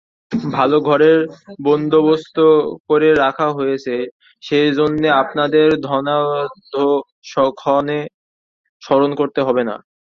ভালো 0.51 0.81
ঘরের 0.81 1.27
বন্দোবস্ত 1.63 2.39
করে 2.89 3.15
রাখা 3.15 3.51
হয়েছে 3.57 3.91
সেজন্যে 4.43 5.09
আপনাদের 5.21 5.83
ধনাধ্যক্ষকে 5.83 8.07
স্মরণ 8.81 9.15
করতে 9.15 9.41
হবে 9.41 9.63
না। 9.69 9.81